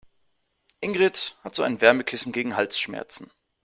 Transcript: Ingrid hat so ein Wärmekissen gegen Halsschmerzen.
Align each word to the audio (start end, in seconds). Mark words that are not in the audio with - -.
Ingrid 0.79 1.35
hat 1.43 1.53
so 1.53 1.61
ein 1.61 1.79
Wärmekissen 1.79 2.31
gegen 2.31 2.55
Halsschmerzen. 2.55 3.31